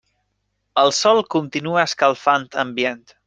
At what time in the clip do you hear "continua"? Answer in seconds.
1.37-1.83